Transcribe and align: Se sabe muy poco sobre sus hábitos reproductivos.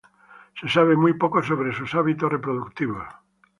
Se 0.59 0.67
sabe 0.67 0.95
muy 0.95 1.13
poco 1.13 1.43
sobre 1.43 1.71
sus 1.75 1.93
hábitos 1.93 2.31
reproductivos. 2.31 3.05